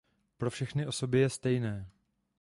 Pro 0.37 0.49
všechny 0.49 0.87
osoby 0.87 1.19
je 1.19 1.29
stejné. 1.29 1.89